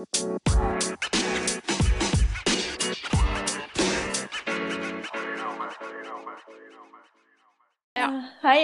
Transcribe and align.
Hei 0.00 0.06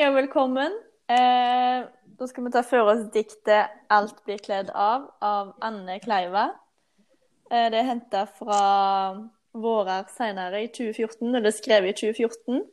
og 0.06 0.14
velkommen. 0.14 0.72
Eh, 1.12 1.84
da 2.18 2.26
skal 2.26 2.44
vi 2.44 2.50
ta 2.54 2.62
for 2.64 2.88
oss 2.88 3.04
diktet 3.12 3.68
'Alt 3.90 4.24
blir 4.24 4.38
kledd 4.40 4.70
av' 4.72 5.12
av 5.20 5.52
Anne 5.60 6.00
Kleiva. 6.00 6.46
Eh, 7.50 7.68
det 7.70 7.78
er 7.78 7.90
henta 7.92 8.24
fra 8.24 9.20
Vårer 9.52 10.04
senere 10.16 10.62
i 10.62 10.66
2014, 10.68 11.34
eller 11.34 11.46
er 11.46 11.58
skrevet 11.60 11.88
i 11.88 12.12
2014. 12.12 12.64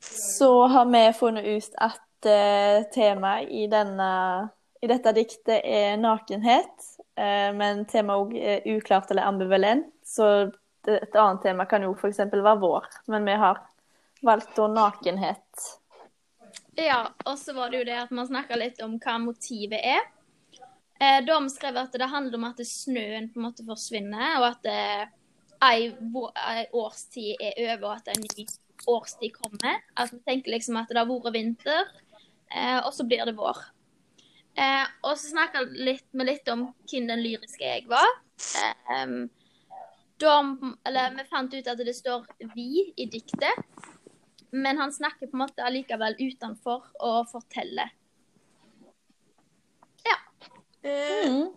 Så 0.00 0.66
har 0.66 0.84
vi 0.84 1.18
funnet 1.18 1.44
ut 1.44 1.74
at 1.78 2.26
eh, 2.26 2.84
temaet 2.94 3.48
i, 3.50 3.66
denne, 3.66 4.50
i 4.80 4.88
dette 4.88 5.12
diktet 5.16 5.60
er 5.64 5.98
nakenhet. 6.00 6.86
Eh, 7.16 7.50
men 7.56 7.84
temaet 7.90 8.22
òg 8.24 8.36
er 8.38 8.68
uklart 8.76 9.10
eller 9.12 9.28
ambivalent, 9.28 9.92
så 10.06 10.50
et 10.88 11.16
annet 11.16 11.42
tema 11.44 11.66
kan 11.68 11.84
jo 11.84 11.92
f.eks. 11.92 12.22
være 12.32 12.56
vår. 12.62 12.88
Men 13.12 13.28
vi 13.28 13.36
har 13.42 13.60
valgt 14.24 14.54
da 14.56 14.68
nakenhet. 14.72 15.66
Ja, 16.80 17.10
og 17.26 17.36
så 17.38 17.52
var 17.52 17.70
det 17.70 17.82
jo 17.82 17.88
det 17.90 17.98
at 18.00 18.12
man 18.14 18.28
snakka 18.28 18.56
litt 18.56 18.80
om 18.84 18.96
hva 19.02 19.18
motivet 19.20 19.80
er. 19.80 20.06
Da 21.00 21.32
har 21.32 21.40
vi 21.40 21.52
skrevet 21.52 21.88
at 21.88 21.96
det 21.96 22.08
handler 22.12 22.36
om 22.36 22.44
at 22.50 22.58
snøen 22.68 23.30
på 23.32 23.40
en 23.40 23.46
måte 23.46 23.64
forsvinner, 23.64 24.34
og 24.40 24.46
at 24.50 24.66
eh, 24.68 25.04
ei, 25.64 26.66
årstid 26.76 27.40
er 27.40 27.56
over, 27.56 27.86
og 27.86 27.92
at 27.94 28.10
en 28.12 28.24
ny 28.24 28.46
årstid 28.88 29.32
kommer. 29.36 29.80
At 29.96 30.12
vi 30.12 30.20
tenker 30.26 30.52
liksom 30.54 30.76
at 30.80 30.92
det 30.92 31.00
har 31.00 31.08
vært 31.08 31.36
vinter, 31.36 31.92
eh, 32.52 32.78
og 32.80 32.92
så 32.96 33.06
blir 33.08 33.24
det 33.28 33.36
vår. 33.38 33.60
Eh, 34.60 34.86
og 35.06 35.16
så 35.16 35.30
snakka 35.30 35.64
vi 35.72 36.26
litt 36.26 36.48
om 36.52 36.66
hvem 36.90 37.06
den 37.08 37.22
lyriske 37.24 37.64
jeg 37.64 37.86
var. 37.88 38.08
Eh, 38.60 39.14
de, 40.20 40.34
eller, 40.86 41.14
vi 41.16 41.24
fant 41.30 41.54
ut 41.54 41.70
at 41.72 41.80
det 41.80 41.96
står 41.96 42.26
'vi' 42.54 42.92
i 42.96 43.06
diktet. 43.06 43.64
Men 44.52 44.78
han 44.78 44.92
snakker 44.92 45.30
på 45.30 45.36
en 45.38 45.46
måte 45.46 45.64
allikevel 45.64 46.16
utenfor 46.18 46.84
og 47.00 47.26
forteller. 47.32 47.90
Eh, 50.82 51.28
Mm. 51.28 51.52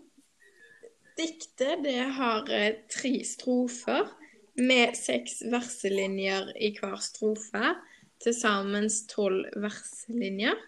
diktet 1.17 1.83
det 1.83 2.03
har 2.17 2.49
eh, 2.51 2.73
tre 2.91 3.23
strofer 3.23 4.09
med 4.55 4.97
seks 4.97 5.41
verselinjer 5.47 6.51
i 6.59 6.73
hver 6.75 6.99
strofe. 6.99 7.75
Til 8.19 8.33
sammen 8.33 8.89
tolv 9.09 9.47
verselinjer. 9.55 10.59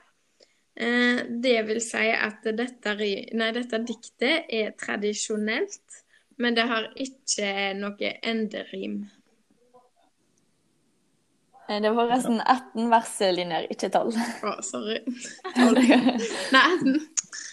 Eh, 0.76 1.22
det 1.30 1.60
vil 1.70 1.80
si 1.84 2.08
at 2.12 2.44
dette, 2.58 2.96
nei, 3.00 3.52
dette 3.56 3.80
diktet 3.88 4.50
er 4.52 4.74
tradisjonelt, 4.80 6.02
men 6.44 6.58
det 6.58 6.66
har 6.68 6.90
ikke 7.00 7.52
noe 7.80 8.10
enderim. 8.28 8.98
Eh, 11.70 11.80
Det 11.82 11.90
var 11.96 11.96
forresten 12.02 12.42
18 12.44 12.90
verselinjer, 12.92 13.70
ikke 13.72 13.90
12. 13.90 14.20
Å, 14.44 14.58
sorry. 14.68 15.00
Nei, 16.56 16.66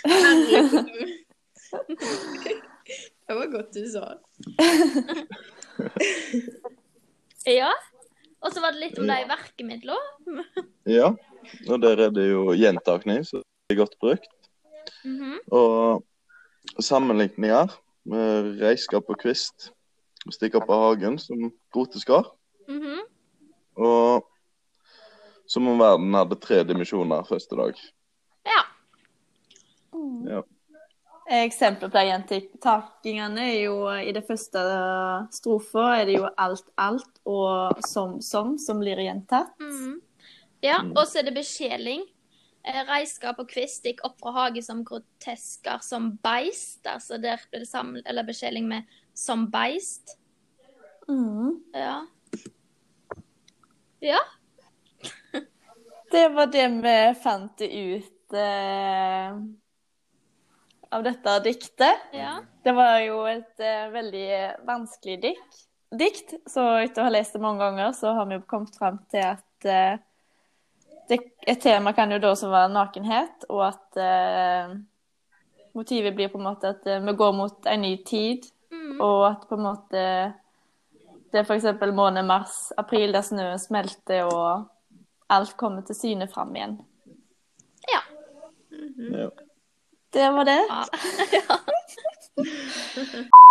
herregud. 0.02 1.14
Det 3.22 3.38
var 3.38 3.54
godt 3.54 3.78
du 3.78 3.86
sa. 3.90 4.16
Ja. 7.42 7.72
Og 8.42 8.52
så 8.54 8.60
var 8.62 8.70
det 8.74 8.82
litt 8.84 8.98
om 9.02 9.08
de 9.10 9.16
verkemidlene. 9.26 10.44
Ja, 10.86 11.08
og 11.68 11.82
der 11.82 12.06
er 12.06 12.14
det 12.14 12.28
jo 12.30 12.52
gjentakning 12.56 13.24
som 13.26 13.42
er 13.70 13.78
godt 13.80 13.96
brukt. 14.00 14.30
Mhm. 15.04 15.38
Og 15.50 16.04
sammenligninger 16.80 17.72
med 18.04 18.58
reiskap 18.62 19.08
og 19.08 19.18
kvist. 19.22 19.70
Stikke 20.30 20.60
opp 20.60 20.70
av 20.70 20.84
hagen 20.86 21.18
som 21.18 21.50
roteskar. 21.74 22.30
Mhm. 22.68 23.02
Og 23.76 24.28
som 25.46 25.68
om 25.68 25.78
verden 25.78 26.14
hadde 26.14 26.38
tre 26.40 26.62
dimensjoner 26.64 27.26
første 27.28 27.56
dag. 27.58 27.78
Ja. 28.46 28.62
Ja. 30.28 30.42
Eksempler 31.32 31.88
på 31.88 31.96
de 31.96 32.08
gjentakingene 32.08 33.44
er 33.46 33.58
jo 33.62 33.76
i 33.94 34.12
det 34.14 34.24
første 34.26 34.62
strofa 35.32 35.84
er 36.00 36.08
det 36.08 36.16
jo 36.18 36.26
alt, 36.36 36.66
alt 36.76 37.20
og 37.24 37.78
som, 37.86 38.18
som 38.20 38.56
som 38.58 38.82
blir 38.82 39.00
gjentatt. 39.00 39.54
Mhm. 39.60 40.00
Ja. 40.62 40.80
Og 40.94 41.04
så 41.08 41.20
er 41.20 41.28
det 41.28 41.36
besjeling. 41.36 42.04
Eh, 42.62 42.82
Reiskap 42.86 43.40
og 43.42 43.50
kvist 43.50 43.86
gikk 43.86 44.04
opp 44.06 44.20
fra 44.22 44.32
hage 44.36 44.62
som 44.62 44.84
grotesker 44.86 45.82
som 45.82 46.12
beist. 46.22 46.84
Altså 46.86 47.18
der 47.22 47.42
ble 47.50 47.62
det 47.64 47.70
samlet, 47.70 48.06
eller 48.06 48.26
beskjeling 48.26 48.68
med 48.70 48.86
som 49.18 49.48
beist. 49.50 50.16
Mm. 51.08 51.58
Ja. 51.74 51.96
Ja. 54.02 54.22
Det 56.12 56.28
var 56.28 56.46
det 56.52 56.68
vi 56.68 56.96
fant 57.22 57.62
ut 57.62 58.34
eh, 58.36 59.36
av 60.92 61.04
dette 61.06 61.36
diktet. 61.46 62.08
Ja. 62.12 62.42
Det 62.62 62.74
var 62.76 62.98
jo 63.00 63.22
et 63.30 63.62
eh, 63.64 63.86
veldig 63.94 64.26
vanskelig 64.68 65.16
dikt, 65.22 65.62
dikt, 65.98 66.34
så 66.46 66.66
etter 66.82 67.02
å 67.02 67.06
ha 67.08 67.14
lest 67.14 67.34
det 67.36 67.42
mange 67.42 67.64
ganger, 67.64 67.94
så 67.96 68.12
har 68.18 68.28
vi 68.28 68.36
jo 68.36 68.44
kommet 68.50 68.76
fram 68.76 69.00
til 69.12 69.24
at 69.24 69.68
eh, 69.68 70.02
det, 71.08 71.18
et 71.46 71.60
tema 71.60 71.92
kan 71.92 72.12
jo 72.12 72.18
da 72.22 72.32
også 72.32 72.50
være 72.50 72.72
nakenhet, 72.72 73.46
og 73.48 73.66
at 73.68 74.00
eh, 74.00 74.74
motivet 75.74 76.14
blir 76.14 76.30
på 76.32 76.38
en 76.38 76.46
måte 76.46 76.72
at 76.74 76.86
eh, 76.86 77.02
vi 77.04 77.16
går 77.18 77.32
mot 77.36 77.66
en 77.66 77.82
ny 77.82 77.96
tid, 78.06 78.48
mm. 78.70 79.00
og 79.00 79.26
at 79.30 79.48
på 79.48 79.58
en 79.58 79.66
måte 79.66 80.06
det 81.32 81.40
er 81.40 81.48
f.eks. 81.48 81.64
måned 81.96 82.26
mars-april 82.28 83.14
der 83.14 83.24
snøen 83.24 83.58
smelter 83.58 84.28
og 84.28 84.66
alt 85.32 85.56
kommer 85.56 85.80
til 85.86 85.96
syne 85.96 86.28
fram 86.28 86.52
igjen. 86.56 86.76
Ja. 87.88 88.02
Ja. 89.16 89.28
Det 90.12 90.28
var 90.34 90.44
det. 90.44 90.60
ja. 91.32 91.56